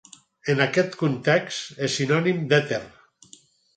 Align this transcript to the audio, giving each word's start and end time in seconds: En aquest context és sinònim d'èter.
En 0.53 0.61
aquest 0.65 0.95
context 1.01 1.77
és 1.89 1.99
sinònim 1.99 2.41
d'èter. 2.55 2.81